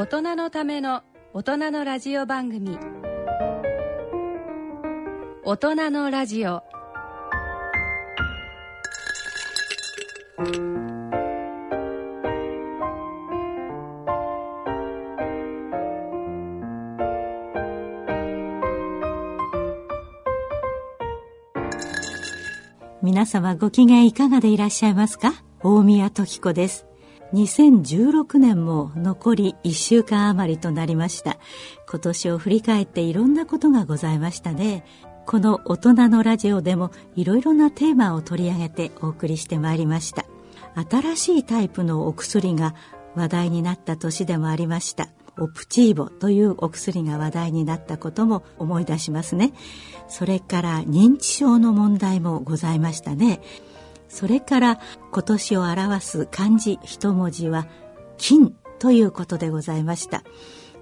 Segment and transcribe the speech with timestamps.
[0.00, 1.02] 大人のための
[1.34, 2.78] 大人のラジオ番組。
[5.44, 6.62] 大人のラジオ。
[23.02, 25.34] 皆様ご機嫌いかがでいらっしゃいますか？
[25.62, 26.89] 大宮時子です。
[27.32, 31.38] 2016年も残り1週間余りとなりました。
[31.88, 34.84] 今年を振り返っていろんなことがございましたね。
[35.26, 40.24] この大人のラジオでもいろいろなテーマを取り上げてお送りしてまいりました。
[40.90, 42.74] 新しいタイプのお薬が
[43.14, 45.08] 話題になった年でもありました。
[45.38, 49.52] オプチーボというお薬が話題になったことも思い出しますね。
[50.08, 53.40] それから認知症の問題もございましたね。
[54.10, 54.80] それから
[55.12, 57.66] 今年を表す漢字一文字は
[58.18, 60.22] 金ということでございました。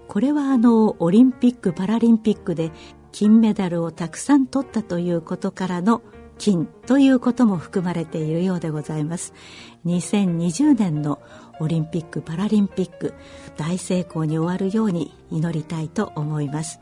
[0.09, 2.73] これはあのオリンピック・パラリンピックで
[3.13, 6.03] 金メダルをたくさん取ったということからの
[6.39, 9.35] 金ということも含まれているようでございます。
[9.85, 11.21] 2020年の
[11.61, 13.13] オリンピック・パラリンピック
[13.59, 16.81] 大成功に終わるように祈りたいと思います。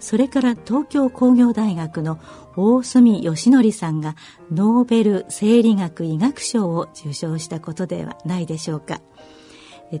[0.00, 2.18] それから東京工業大学の
[2.56, 4.16] 大隅義則さんが
[4.52, 9.00] ノーベル生理学医学賞を受賞したことではないでしょうか。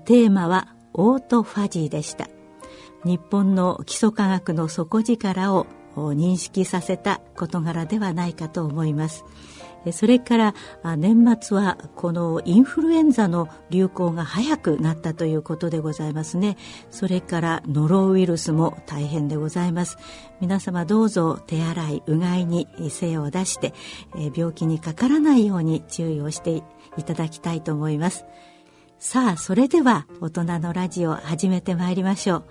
[0.04, 2.28] テーマはオートファジーでした。
[3.04, 9.24] 日本の基礎科学の底力を認識させた事柄ではないかと思います。
[9.92, 10.54] それから
[10.96, 16.56] 年末はこのインフルエンザの流行が早くなったということでございますね。
[16.90, 19.98] それからノロウイルスも大変でございます。
[20.40, 23.72] 皆様どうぞ手洗いうがいに精を出して
[24.34, 26.62] 病気にかからないように注意をして
[26.96, 28.24] いただきたいと思います。
[28.98, 32.44] さあそれでは大人のラジオ始めてまいりましょう。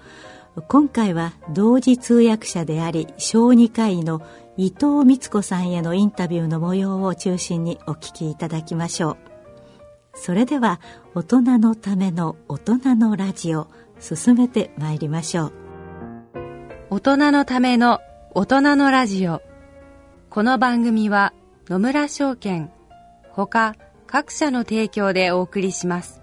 [0.61, 4.22] 今回は同時通訳者であり小児科医の
[4.55, 9.17] 伊藤光子さんへのインタビューの模様を中心にお聞きいただきましょう。
[10.16, 10.79] それでは
[11.16, 13.67] 大人のための大人のラジオ
[14.00, 15.53] 進めてまいりましょう。
[16.91, 17.99] 大人のための
[18.35, 19.41] 大人のラジオ。
[20.29, 21.33] この番組は
[21.67, 22.72] 野村証券
[23.31, 26.22] ほか各社の提供でお送りします。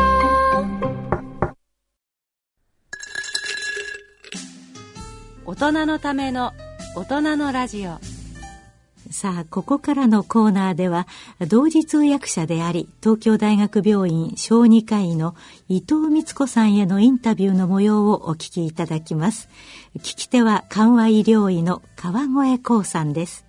[5.61, 6.53] 大人のための
[6.95, 7.99] 大人のラジオ。
[9.11, 11.07] さあここからのコーナーでは
[11.47, 15.35] 同時通訳者であり東京大学病院小児科医の
[15.69, 19.49] 伊藤光子さんへのインタビューの模様をお聞きいただきます。
[19.99, 23.45] 聞き手は緩和医療医の川越光さんです。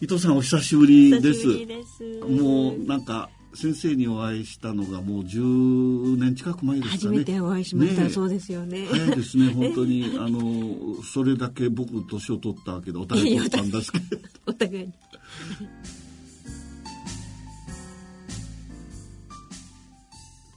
[0.00, 1.40] 伊藤さんお久しぶりです。
[1.40, 2.02] 久しぶりです。
[2.30, 8.86] もうなんか先生にお会いしたのがもう10年近く前ですかね初めてお会いしました、ねえそうですよね。
[8.90, 14.92] 早いですね 本当にあのそれだけ僕年を取ったわけでお互い取ったんですけどお互いに。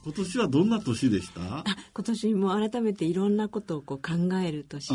[0.06, 1.40] 今年はどんな年でした？
[1.40, 4.94] あ今年も改めていろんなことをこう考える年で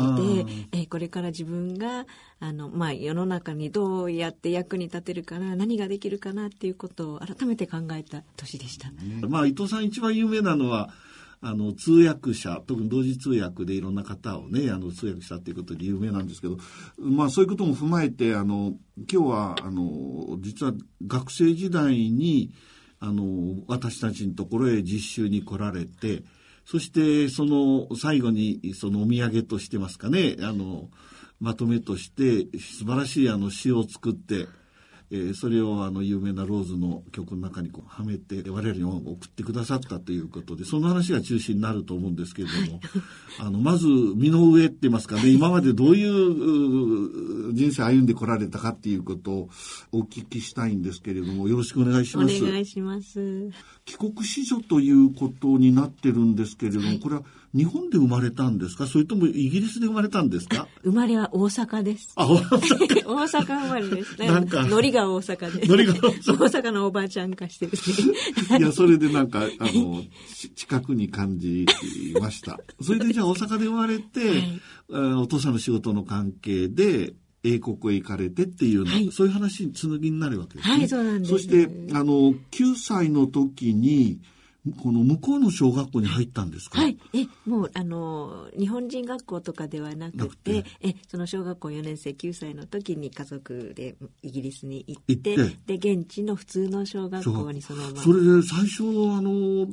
[0.72, 2.06] えーこれから自分が
[2.40, 8.90] あの、まあ、世の中にどうやって役に立てるかな何ができるかなっていうことを改めて考えた年でした。
[9.28, 10.88] まあ伊藤さん一番有名なのは
[11.42, 16.56] あの通訳者特に同時通訳でいろんな方をねあの通訳したっていうことで有名なんですけど
[16.98, 18.74] まあそういうことも踏まえてあの
[19.12, 20.72] 今日はあの実は
[21.06, 22.52] 学生時代に
[23.04, 26.22] あの私たちのところへ実習に来られて
[26.64, 30.88] そしてその最後にそのお土産としてますかねあの
[31.40, 34.46] まとめとして素晴らしいあの詩を作って
[35.12, 42.80] えーそれをあの有名なローズの曲の中にこうはめて我々に送ってくださったということでその話が中心になると思うんですけれども、
[43.38, 49.48] あのまず身の上って言いますかね今までどういうう人生歩んでこられたかっていうことを
[49.92, 52.42] お聞きしたいんですけれどもよろしくお願いしおます。
[52.42, 53.50] 願いします。
[53.84, 57.22] 帰国子女ということになってるんですけれども、これは
[57.54, 58.86] 日本で生まれたんですか？
[58.86, 60.68] それともイギリスで生まれたんですか？
[60.82, 62.10] 生まれは大阪です。
[62.16, 63.04] あ、大阪
[63.44, 64.18] 生まれです。
[64.18, 65.66] なんかノリが大阪で。
[65.66, 67.72] ノリが大大阪阪のおばあちゃん化してる
[68.50, 68.58] ね。
[68.58, 70.02] いや、それでなんか、あの、
[70.34, 71.66] ち近くに感じ
[72.20, 72.58] ました。
[72.80, 74.42] それでじゃあ大阪で生まれて、
[74.92, 77.14] あお父さんの仕事の関係で、
[77.44, 80.74] 英国へ行かれてっていうはいそういう話に紡ぎになるわけですね。
[80.76, 84.20] はいそうなんですそして、あの、9歳の時に、
[84.80, 86.80] この向こうの小学校に入ったんですか？
[86.80, 86.96] はい。
[87.12, 95.78] え、もう、あの、日本人学校とかではななくくて、てえ、その小学校4年生9歳の時に家族でイギリスに行って、行って。
[95.78, 97.96] で、現地の普通の小学校にそのまま。
[97.96, 98.82] それで最初、
[99.12, 99.66] あの、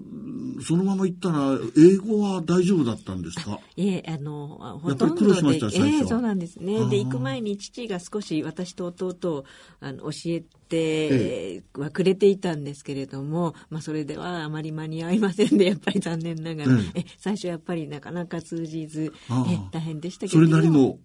[0.64, 3.60] そのまま行ったら、英語は大丈夫だったんですか？
[3.78, 6.86] ええ、あの、ほとんどで苦労しました、ええ、そうなんですね。
[6.90, 9.46] で、行く前に父が少し私と弟を
[9.82, 20.32] あの教えてはくれていたんですけれども、まあ、それではあまり間に合いませんで、 やっぱり残念ながら、ええ最初やっぱりなかなか通じず、え大変でしたけど。
[20.34, 20.98] それなりの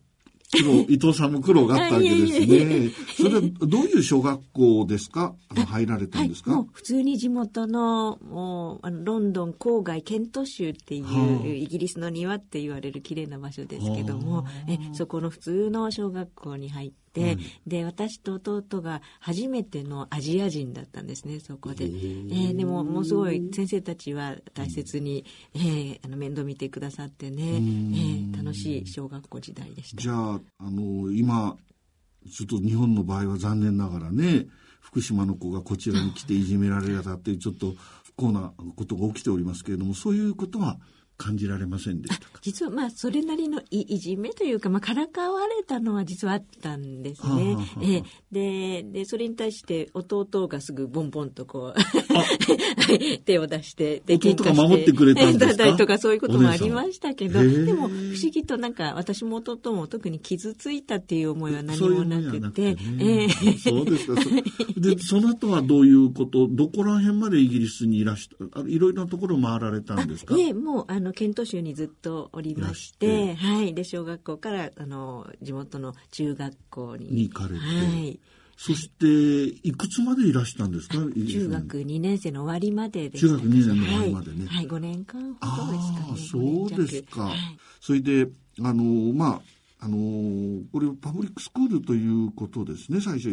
[0.52, 2.90] 苦労、伊藤さんも苦労があったわけですね。
[3.16, 5.34] それはどういう小学校ですか？
[5.48, 11.46] あの入られたんですか、はい、もう普通に地元のもうあのロンドン郊外ケント州っていう、はあ。
[11.46, 14.36] イギリスの庭って言われる綺麗な場所ですけども。
[14.38, 14.70] はあ。
[14.70, 17.03] えそこの普通の小学校に入って、はい
[17.66, 25.24] で私と弟が初めてのアジア人だったんですねそこで、えーでももうすごい先生たちは大切に、
[25.54, 30.02] えーあの面倒見てくださってね、えー楽しい小学校時代でした。
[30.02, 31.56] じゃあ、あの、今、
[32.30, 34.46] ちょっと日本の場合は残念ながらね、
[34.80, 37.72] 福島の子がこちらに来ていじめられたっていうちょっと
[38.04, 40.78] 不幸なことが起きておりますけれども、そういうことは
[41.16, 42.38] 感じられませんでしたか？
[42.42, 47.28] 実はまあそれなりのいいじめというか、まあ、からかわれたのは実はあったんですね。
[47.28, 47.62] はあは
[48.02, 48.02] あ
[48.32, 55.56] ででそれに対して弟がすぐボンボンとこうはい 手を出してで喧嘩して守ってくれたんですか？
[55.64, 62.76] たりとかそういうこともありましたけどでも不思議となんか私も弟も特に傷ついたっていう思いは何もなくくて
[63.62, 64.06] そうです
[64.76, 70.36] で、その後はどういうこと、どこら辺までイギリスにいらした、あいろいろなところ回られたんですか？
[70.36, 73.74] いえ、もう、あの、ケント州にずっとおりまして、はい。
[73.74, 77.12] で、小学校から、あの、地元の中学校に。
[77.12, 78.20] に行かれてはい。
[78.56, 79.06] そして、
[79.68, 80.94] いくつまでいらしたんですか？
[80.96, 86.06] 中学2年生の終わりまでで中学2年の終わりまでねはい、はい、5年間ほどですかね。
[86.08, 87.22] ああ、5そうですか。
[87.24, 87.38] はい
[87.80, 88.28] それで、
[88.62, 89.42] あの、ま
[89.80, 93.28] あ、あの、これパブリックスクールということですね、最初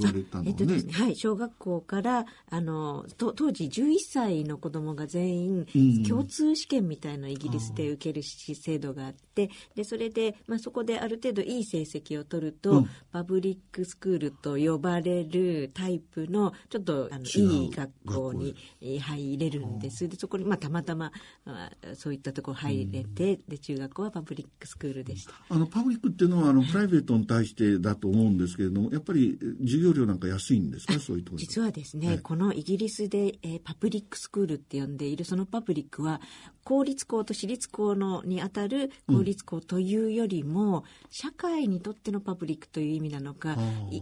[0.00, 0.86] 言われたのはねえっとです。
[0.86, 12.90] ね、はい、小学校からあのと当時11歳の子供が全員、うん共通試験みたいのをイギリスで受けるし制度があってでそれで、まあ、そこである程度いい成績を取ると、うん。
[13.12, 20.08] パブリックスクールと呼ばれるタイプのちょっとあのいい学校にえー入れるんです。
[20.08, 21.12] でそこに、まあ、たまたま
[21.44, 25.32] あそういったところ入れて、で中学校はパブリックスクールでした。
[25.48, 30.98] あの、パブリックっていうのは、あの、プライベートに対してだと思うんですけれども、やっぱり授業料なんか安いんですか？
[31.00, 36.20] そういうところ実はですね、はいこのイギリスで、えーパブリックスクールって呼んでいるそのパブリックは
[36.66, 43.88] 公立校と私立校のにあたる公立校というよりも、社会にとってのパブリックという意味なのかー。
[43.92, 43.98] い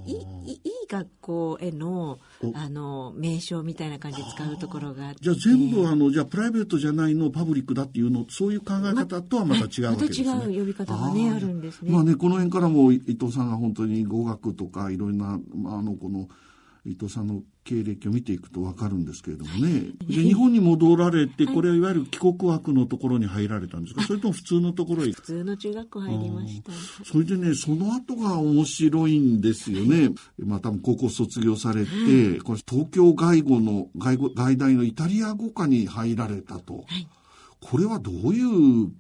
[0.47, 2.53] いい学校へのお。
[2.55, 5.19] あの名称みたいな感じで使うところがあって。
[5.21, 10.29] じゃあ全部あの、じゃあプライベートじゃないのをパブリックだっていうの、そういう考え方とはまた違うわけですね。
[10.29, 11.37] また違う呼び方がねー。
[11.37, 11.93] あるんですね。
[11.93, 16.31] まあね、この辺からも伊藤さんが本当に語学とかいろんな、まあ、あの、この
[16.87, 19.93] 伊藤さんの経歴を見ていくとわかるんですけれどもね。
[20.07, 24.03] で、日本に戻られて、これはいわゆる帰国枠のところに入られたんですか？
[24.03, 25.13] それとも普通のところへ？
[25.13, 26.73] 普通の中学校入りました。
[27.05, 30.11] それでね、その後が面白いんですよね。
[30.39, 31.91] まあ多分高校卒業されて、
[32.45, 36.85] これ東京外語の、外語、外大のイタリア語科に入られたと。
[37.61, 38.93] これはどういう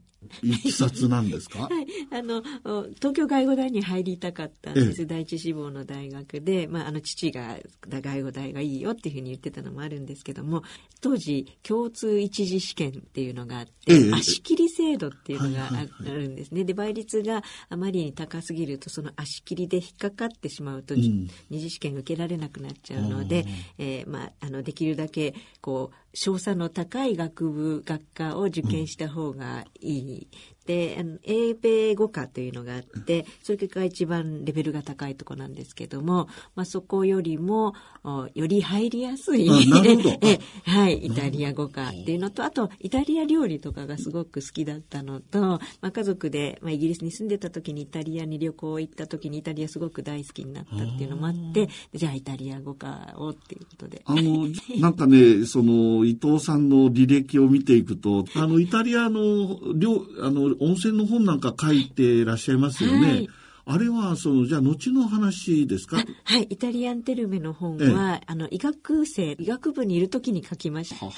[0.43, 1.63] いきさつなんですか？
[1.69, 5.07] はい、あのお東京外語大に入りたかったんです、ええ。
[5.07, 10.63] 第一志望の大学で、まあ、あの父が外語大がいいよっていうふうに言ってたのもあるんですけども
[11.01, 14.13] 当時共通一次試験っていうのがあって、ええ。
[14.13, 16.65] 足切り制度っていうのがあ,、るんですね。
[16.65, 21.29] で倍率があまりに高すぎるとその足切りで引っかかってしまうと、ん。
[21.51, 23.45] 二次試験受けられなくなっちゃうので、
[23.79, 30.29] えーまあ、あのできるだけこう賞賛の高い学部学科を受験した方がいい你
[30.67, 39.49] で、あの、英米語科というのがあって、それが一番レベルが高いところなんですけども、まあ、そこよりも、おより入りやすい、
[40.65, 54.03] はい、イタリア語科っていうのと、あと、イタリア料理とかがすごく好きだったのと、まあ、家族で、まあ、イギリスに住んでた時にイタリアに旅行行った時にイタリアすごく大好きになったっていうのもあって、じゃあイタリア語科をっていうことで。
[54.07, 63.07] あの、なんかね、その、伊藤さんの履歴を見ていくと、あの、イタリアの、料あの、温泉の本なんか書いてらっしゃいますよね。
[63.09, 63.29] はい。
[63.67, 66.05] あれは、その、じゃあ、後の話ですか？
[66.25, 70.97] はい、イタリアンテルメの本は、あの、医学生、医学部にいる時に書きました。
[70.97, 71.13] は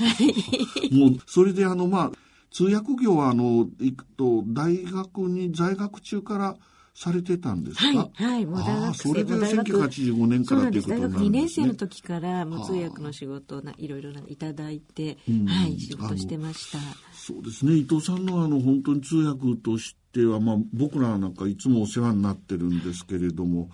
[0.90, 0.94] い。
[0.94, 2.12] もう、それであの、まあ、
[2.52, 6.56] 通訳業は、あの、いくと、大学に在学中から
[6.94, 7.86] されてたんですか？
[7.86, 9.70] はい、はい、もう大学生それでもう大学。
[9.76, 11.10] 1985年からということになるんですね。
[11.10, 15.46] 大学2年生の時から、もう通訳の仕事をないろいろないただいて、うん。
[15.46, 16.78] はい、仕事してました。
[17.26, 17.74] そうですね。
[17.74, 23.68] 伊藤さんのあの本当に通訳としては、まあ、僕らなんかいつもお世話になってるんですけれども、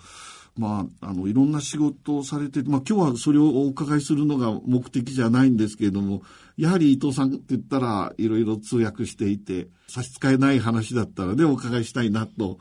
[0.56, 6.22] まあ、あのいろんな仕事をされて、まあ、今日はそれをお伺いするのが目的じゃないんですけれども
[6.56, 12.58] やはり伊藤さんって言ったらいろいろ通訳していて差し支えない話だったらねお伺いしたいなと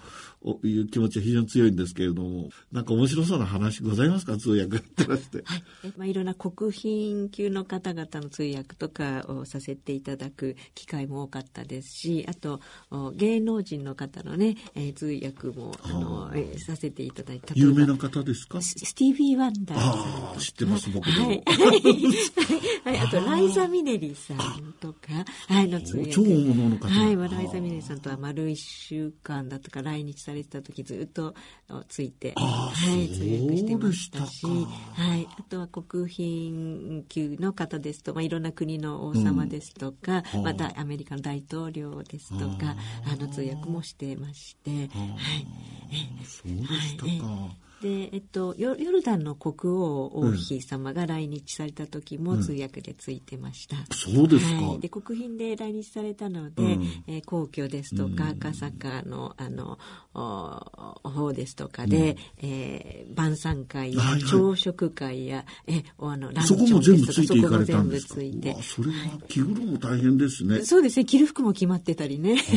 [0.63, 5.43] いう気持ちは非常に強いんですけれどもなんか面白そうな話ございますか通訳やってらして。
[5.83, 17.53] えまあ、いろんな国賓級の方々の通訳とかをさせていただく機会も多かったですし、あと、お芸能人の方のね、えー通訳も、あの、えーさせていただいた。
[17.55, 18.61] 有名な方ですか？
[18.61, 21.27] ススティービー・ワンダーああ知ってます僕も。
[21.27, 21.43] はい。
[22.83, 24.37] はい、あと、ライザ・ミネリさん
[24.79, 26.11] とか、はい、の通訳。
[26.11, 26.87] 超大物の方。
[26.87, 31.33] はい、まあライザ・ミネリさんとは丸一週間だったか来日されてた時ずっと
[31.69, 40.43] おついて、はい、通訳してましたし、はい、あとは国賓級の方ですと、まあ、いろんな国の王様ですとか、うん。
[40.43, 44.89] またアメリカの大統領ですとか、あの通訳もしてまして、はい。
[46.25, 47.70] そうでしたか。
[47.81, 53.75] で、えっと、ヨヨルダンの国王王妃様が来日された時も通訳でついてました。
[53.95, 54.65] そうですか。
[54.67, 59.79] はい、で国賓で来日されたので、うんえー皇居ですとか、赤坂のあの
[60.13, 67.99] お方ですとかで、えー晩餐会やはいはい朝食会や、えおあのランチそこも全部ついていかれたんそこも全部。
[67.99, 68.93] ついてそれは
[69.27, 70.63] 着ぐるも大変ですね。
[70.63, 72.37] そうですね着る服も決まってたりね。
[72.45, 72.53] そ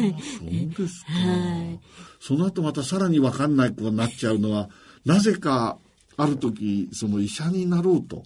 [0.00, 1.12] うですか。
[1.12, 1.80] はい
[2.20, 4.68] その後またさらに分かんない子になっちゃうのは、
[5.04, 5.78] なぜか
[6.16, 8.24] ある時、その医者になろうと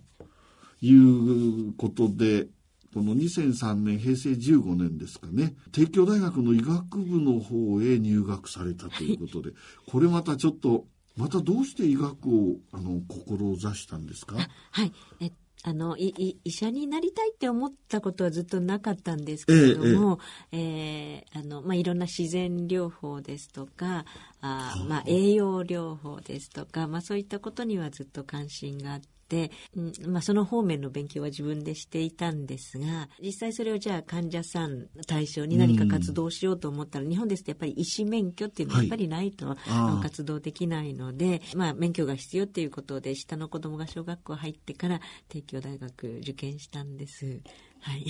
[0.80, 2.48] いうことで、
[2.94, 9.52] この2003年、平成15年ですかね、帝京大学の医学部の方へ入学されたということで、
[9.90, 14.36] これまたちょっと、またどうして医学を、あの、志したんですか？
[14.70, 14.92] はい。
[15.20, 15.30] え
[15.64, 20.18] あのいい医者になりたいって思ったことはずっとなかったんですけれども、
[20.50, 24.04] えーあのまあ、いろんな自然療法ですとか
[24.40, 29.06] あ、まあ、栄養療法ですとか、まあ、そういったことにはずっと関心があって。
[29.76, 47.40] うんまあ、その方面の勉強は自分でしていたんですが実際それをじゃあ患者さん対象に何か活動しようと思ったら、日本ですとやっぱり医師免許っていうのはやっぱりないと、ああ活動できないので、まあ、免許が必要っていうことで下の子供が小学校入ってから帝京大学受験したんです。
[47.84, 48.06] はい。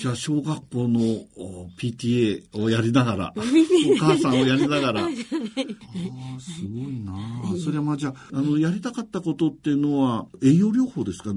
[0.00, 1.00] じゃあ、小学校の
[1.36, 5.02] お PTA をやりながら、 お母さんをやりながら。
[5.04, 7.12] ああ、すごいな
[7.44, 7.56] あ。
[7.62, 11.34] それはまあじゃあ、あの、やりたかったことっていうのは、栄養療法ですか？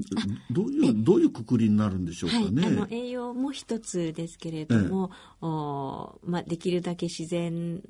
[0.50, 2.66] どういう、どういうくくりになるんでしょうかはい、ね。
[2.66, 5.10] あの栄養も一つですけれども、
[5.42, 7.82] おまあ、できるだけ自然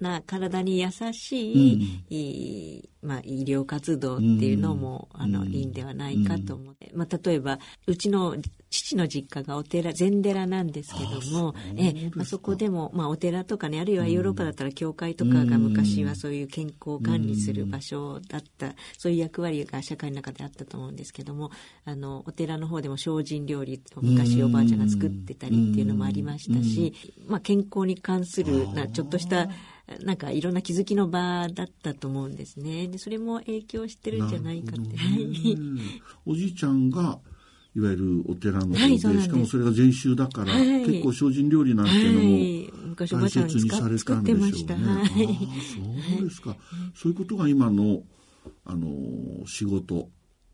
[0.00, 8.36] な体に優しい,、いいまあ、医療活動っていうのも、あのいいんではないかと思って、まあ、例えばうちの
[8.70, 21.50] 父の実家がお寺禅寺なんですけどもえ、まあ、そこでも、まあ、お寺とかねあるいはヨーロッパだったら教会とかが昔はそういう健康を管理する場所だった、そういう役割が社会の中であったと思うんですけども
[21.84, 26.92] あのお寺の方でも精進料理を昔おばあちゃんが作ってたりっていうのもありましたし、
[27.26, 29.48] まあ、健康に関するなちょっとした
[30.02, 32.88] なんかいろんな気づきの場だったと思うんですね。
[32.88, 34.96] でそれも影響してるんじゃないかって。
[34.96, 35.58] はい
[36.26, 37.20] おじいちゃんが、
[37.74, 44.84] いわゆるお寺の方で、はいですしかもそれが禅宗だから、はい結構精進料理なんていうのも、大切にされたんでしょうね。
[44.84, 45.08] はい。
[46.16, 46.56] そうですか。
[46.94, 48.02] そういうことが今の、
[48.64, 50.10] あの、仕事、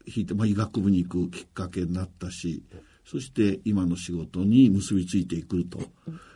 [0.06, 2.62] 引いて、まあ、医学部に行くきっかけになったし、
[3.06, 5.80] そして今の仕事に結びついていくと。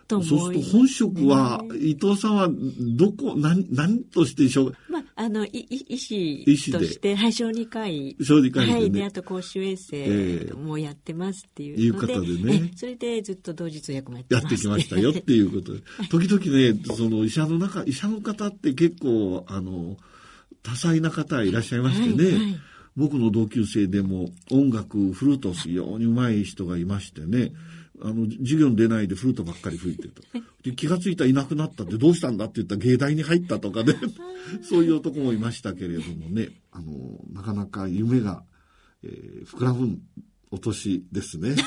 [0.09, 2.49] と思いそうすると本職は、伊藤さんは
[2.97, 4.77] どこ、何、何としてしょう？
[4.89, 6.79] まあ、あの、いい医師医師で。
[6.79, 8.17] として、はい、小児科医。
[8.23, 8.79] 小児科医でね。
[8.81, 10.47] はい、で、あと公衆衛ええ。
[10.51, 12.71] 生もやってますっていうので、いう方でね。
[12.73, 14.35] えそれでずっと同時通訳もやって。
[14.35, 15.81] やってきましたよって いうことで。
[16.11, 19.97] 時々ね、その医者の中、医者の方って結構、あの、
[20.63, 22.61] 多彩な方いらっしゃいましてね、はいはい。
[22.97, 27.53] 僕の同級生でも音楽、フルート非常に上手い人がいましてね、
[28.03, 30.23] あの、授業に出ないでフルートばっかり吹いてると。
[30.63, 33.95] で気がついたらいなくなったってどうしたんだって言ったら芸大に入ったとかね、
[34.63, 38.45] そういう男もいましたけれどもね、あの、なかなか夢が、
[39.03, 40.01] えー膨らむ
[40.51, 41.55] お年ですね。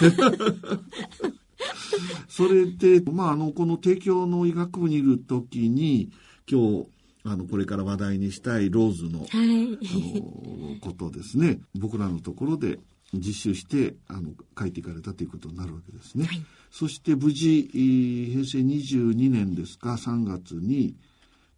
[2.28, 6.12] それで、まあ、あの、この帝京の医学部にいるときに、
[6.50, 6.88] 今日、
[7.24, 9.30] あの、これから話題にしたいローズの、はい。
[9.30, 11.60] あの、ことですね。
[11.76, 12.80] 僕らのところで
[13.14, 16.30] 実習して、あの、書いていかれたということになるわけですね。
[16.72, 20.96] そして無事、えー平成22年ですか、3月に、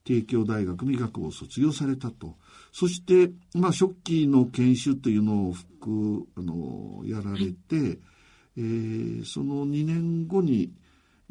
[0.03, 2.35] 帝京大学の医学部を卒業されたと。
[2.71, 7.99] そして、まあ、初期の研修というのを副、あの、やられて、
[8.57, 10.71] えーその2年後に、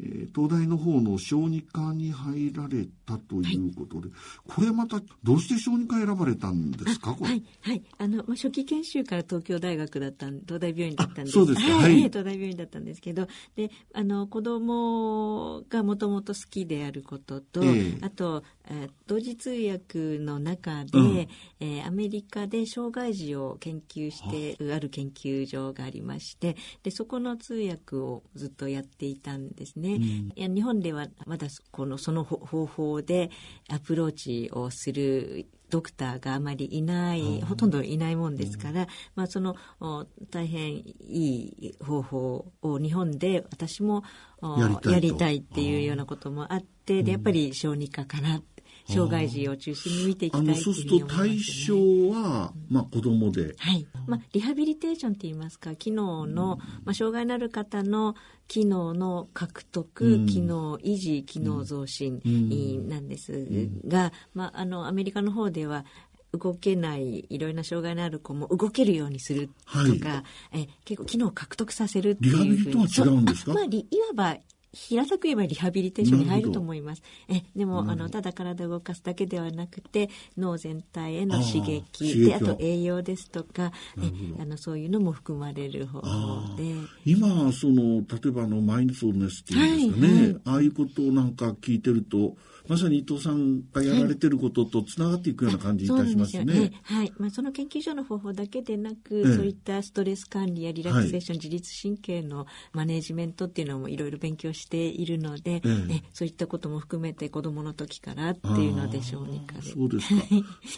[0.01, 4.09] えー東大の方の小児科に入られたということで、
[4.47, 7.13] これまた、どうして小児科選ばれたんですか？
[7.13, 7.31] これ。
[7.31, 7.83] はい、はい。
[7.99, 11.39] あの、まあ、初期研修から東京大学だったん、東大病院だったんです。
[11.39, 18.62] あそうですかはい、はい東大病院だったんですけど、で、あの、子供がもともと好きであることと、ええあと、えー
[19.07, 21.17] 同時通訳の中で、うん。
[21.59, 29.95] えーアメリカで障害児を研究してある研究所がありまして、で、そこの通訳をずっとやっていたんですね。
[30.35, 33.31] いや日本ではまだこの、その方方法で
[33.69, 44.03] アプローチをするドクターがあまりいない、ほとんどいないもんですから、まあ、そのお大変いい方法を日本で私も
[44.41, 44.91] おやりたいと。
[44.91, 48.41] やりたいっていうようなこともあって、でやっぱり小児科かな
[48.87, 52.11] 障害児を中心に見ていきたいってそうするというふうに思い対ます、象ね。
[52.11, 53.87] は、まあ子供で、はい。
[54.07, 58.15] まあ、リハビリテーションって言いますか機能の、まあ、障害のある方の
[58.47, 60.25] 機能の獲得、うん。
[60.25, 63.47] 機能維持機能増進うんなんです
[63.87, 65.85] が、まあ、あのアメリカの方では
[66.33, 72.49] 動けないいろいろな障害のある子も動けるようにするとか、え結構機能を獲得させるっていうふうに。
[72.49, 73.53] リハビリとは違うんですか？
[73.53, 74.37] まあ、リいわば
[74.73, 77.03] 平たく言えばリハビリテーションに入ると思います。
[77.29, 82.39] えでも、あのただ体を動かすだけではなくて脳全体への刺激であを。
[82.39, 86.73] と栄養ですとかえあのそういうのも含まれる方法で。
[87.05, 90.41] 今、その、例えばあの、マインドフルネスっていうんですかね、はいはい。
[90.45, 92.35] ああいうことをなんか聞いてると、
[92.67, 96.39] まさに伊藤さんがやられてることとつながっていくような感じいたしますね。
[96.39, 97.13] そうなんですよはい。
[97.17, 109.71] まあ、その研究所の方法だけでなく、ええそういったストレス管理やリラクゼーション、自律神経のマネジメントっていうのもいろいろ勉強しているので、えええそういったことも含めて子供の時からっていうので小児科で。
[109.71, 110.23] そうですか。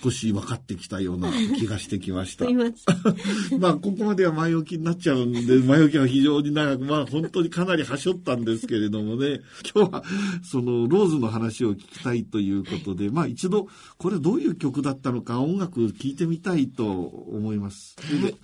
[0.03, 2.45] 少し分かってきたような気がしてきました。
[3.59, 9.41] まあ、ここまでは前置きになっちゃうんで、 前置きは非常に長く、まあ、本当にかなりはしょったんですけれどもね、
[9.73, 10.03] 今日は、
[10.43, 17.95] その、ローズの話を聞きたいということで、まあ、一度、これどういう曲だったのか、音楽聴いてみたいと思います。
[17.99, 18.35] それで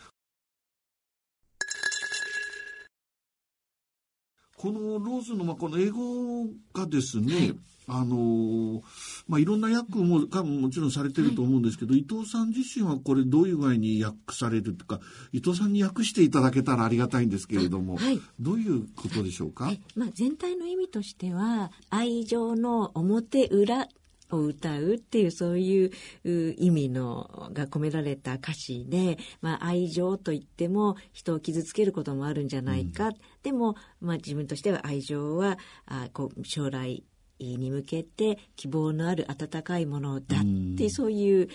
[4.61, 7.53] このローズの、まあ、この英語がですね、
[7.87, 8.81] あのー
[9.27, 14.99] まあ、いろんな訳も、かももちろんされてると思うんですけど、伊藤さん自身はこれどういう具合に訳されるとか、
[15.33, 18.21] 伊藤さんに訳していただけたらありがたいんですけれども、はい。
[18.39, 19.73] どういうことでしょうか？
[19.95, 23.87] まあ、全体の意味としては愛情の表裏
[24.31, 25.91] を歌うっていうそういう
[26.25, 33.11] う意味のが込められた歌詞で、まあ、愛情といっても人を傷つけることもあるんじゃないか、
[33.43, 37.03] でも、まあ、自分としては愛情はあこう将来
[37.39, 40.89] に向けて希望のある温かいものだって、うん。
[40.89, 41.49] そういうう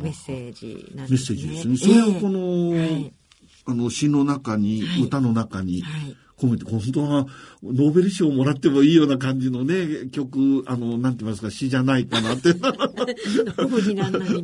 [0.00, 1.38] メッセージなんメッですね。
[1.38, 1.76] セージですね。
[1.76, 3.12] それをこの、はい。
[3.68, 5.02] あの詩の中に、はい。
[5.02, 6.58] 歌の中にはい本
[6.92, 7.26] 当は
[7.62, 12.50] ノーベル賞をもらってもいいような感じのね、曲、あの、なんて言いますか、詩じゃないかなって。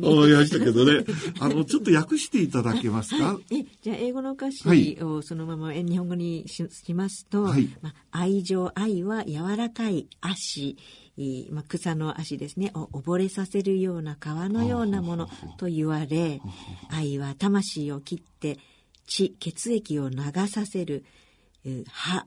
[0.01, 1.05] 思いましたけどね。
[1.39, 4.97] あの、ちょっと訳していただけますか、えじゃあ英語の歌詞はい。
[5.03, 7.69] をそのままえ日本語にししますと、はい。
[7.83, 10.77] まあ、愛情愛は柔らかい足。
[11.15, 12.71] いまあ、草の足ですね。
[12.73, 16.41] を溺れさせるような川のようなものと言われ
[16.89, 18.57] 愛は魂を切って
[19.05, 21.03] 血血液を流させる。
[21.05, 21.22] う
[21.65, 22.25] 刃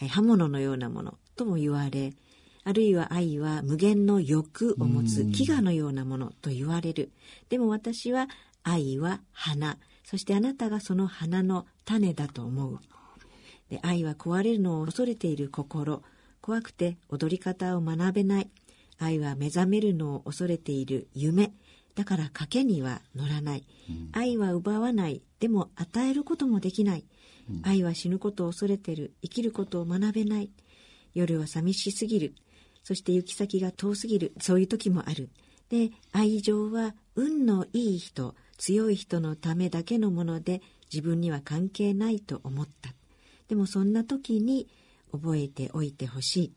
[0.00, 2.12] え刃物のようなものとも言われ
[2.64, 7.12] あるいは愛は無限の欲を持つ飢餓のようなものと言われる。
[7.50, 8.26] でも私は
[8.62, 9.76] 愛は花。
[10.02, 12.78] そしてあなたがその花の種だと思う。
[13.68, 16.02] で愛は壊れるのを恐れている心。
[16.40, 18.50] 怖くて踊り方を学べない。
[18.98, 21.52] 愛は目覚めるのを恐れている夢。
[21.94, 23.64] だから賭けには乗らない、
[24.12, 25.22] 愛は奪わない。
[25.38, 27.04] でも与えることもできない、
[27.62, 29.12] 愛は死ぬことを恐れてる。
[29.22, 30.50] 生きることを学べない。
[31.14, 32.34] 夜は寂しすぎる。
[32.82, 34.32] そして行き先が遠すぎる。
[34.40, 35.30] そういう時もある。
[35.70, 42.94] で愛情は運のいい人強い人のためだけのもので自分には関係ないと思った。
[43.48, 44.68] でもそんな時に
[45.12, 46.52] 覚えておいてほしい、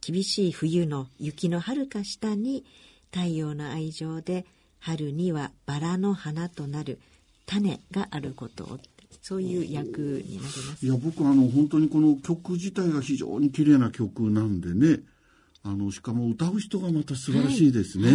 [0.00, 2.64] 厳しい冬の雪の遥か下に
[3.12, 4.46] 太陽の愛情で
[4.78, 7.00] 春にはバラの花となる
[7.46, 8.78] 種があることを
[9.22, 10.86] そういう役になります。
[10.86, 15.00] いや僕あの本当にこの曲自体が非常に綺麗な曲なんでね。
[15.66, 18.08] あのしかも歌う人がまた素晴らしいですね、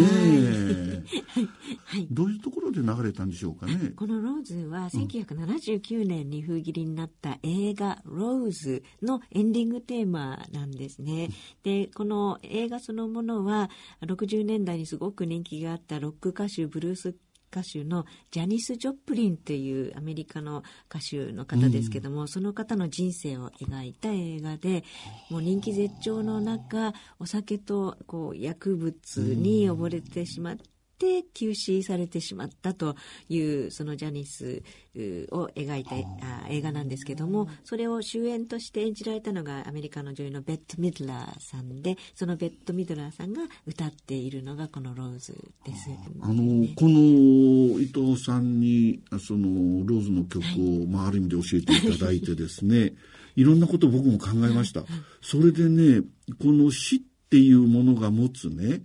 [1.86, 2.08] はい。
[2.10, 3.92] どういうところで流れたんでしょうかね。
[3.94, 11.30] この「ローズ」は1979年に封切りになった映画「ローズ」のエンディングテーマなんですね。
[11.64, 13.70] でこの映画そのものは
[14.02, 17.16] 60年代にすごく人気があったロック歌手ブルース
[17.52, 24.84] 歌手のジャニス・ジョプリンというアメリカの歌手の方ですけども、その方の人生を描いた映画で
[25.30, 30.58] もう人気絶頂の中お酒とこう薬物に溺れてしまっ
[31.02, 31.26] て。
[31.34, 32.96] 急死されてしまったと
[33.30, 34.62] いうそのジャニス
[34.96, 35.00] う
[35.36, 45.34] を描いたあ映画なんですけどもそれを主演として演じられたのがアメリカの女優のベッド・ミドラーさんでそのベッド・ミドラーさんが歌っているのがこの「ローズ」
[45.66, 45.90] です。
[46.22, 50.44] あのこの伊藤さんにそのローズの曲
[50.84, 52.94] を、まあ、ある意味で教えていただいてですね
[53.36, 54.86] いろんなことを僕も考えました。
[55.22, 56.02] それでね
[56.40, 58.84] この死っていうものが持つね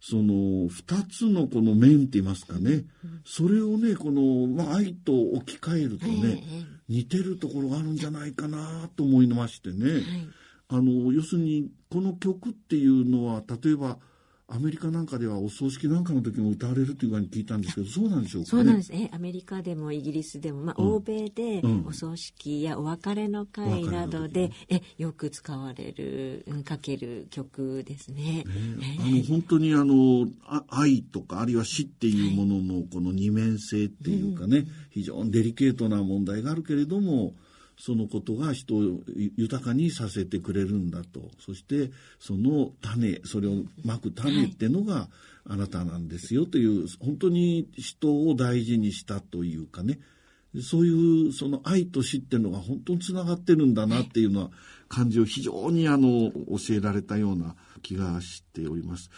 [0.00, 2.84] その二つのこの面って言いますかね、
[3.24, 6.42] それをねこの、まあ、愛と置き換えるとね、
[6.88, 10.02] 似てるところがあるんじゃないかなと思いましてね、
[10.68, 13.98] あの要するにこの曲っていうのは例えば
[14.48, 18.50] アメリカなんかではお葬式なんかの時も歌われるというふうに聞いたんですけどそうなんでしょうかね？
[18.50, 18.92] そうなんです。
[18.92, 19.10] ね。
[19.12, 20.94] アメリカでもイギリスでも、まあ、うん。
[20.94, 21.84] 欧米でうん。
[21.88, 28.44] お葬式やお別れの会などで、えよく使われる、うんかける曲ですね。
[29.00, 37.34] あの本当にあのあ愛とかあるいは死っていうもののこの二面性っていうかね、非常にデリケートな問題があるけれども
[37.78, 39.00] そのことが人を
[39.36, 45.08] 豊かにさせてくれるんだとそしてその種それをまく種ってのが
[45.44, 49.98] あなたなんですよという本当に人を大事にしたというかね
[50.62, 54.50] そういうその愛と死っていうのが本当につながってるんだなっていうのは
[54.88, 59.10] 感じを非常にあの教えられたような気がしております。